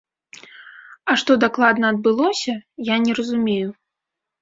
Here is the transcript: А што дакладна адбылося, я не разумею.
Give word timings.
А 1.09 1.17
што 1.23 1.31
дакладна 1.45 1.85
адбылося, 1.95 2.59
я 2.93 3.01
не 3.09 3.13
разумею. 3.23 3.69